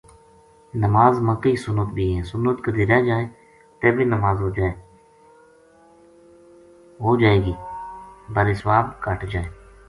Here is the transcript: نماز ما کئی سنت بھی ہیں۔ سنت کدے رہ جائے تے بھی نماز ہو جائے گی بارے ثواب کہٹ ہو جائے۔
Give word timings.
نماز 0.83 1.15
ما 1.25 1.33
کئی 1.41 1.55
سنت 1.65 1.89
بھی 1.95 2.05
ہیں۔ 2.13 2.23
سنت 2.31 2.57
کدے 2.65 2.83
رہ 2.89 2.99
جائے 3.07 3.25
تے 3.79 3.87
بھی 3.95 4.03
نماز 4.13 4.37
ہو 6.99 7.15
جائے 7.17 7.37
گی 7.45 7.53
بارے 8.33 8.53
ثواب 8.63 8.85
کہٹ 9.03 9.19
ہو 9.23 9.29
جائے۔ 9.33 9.49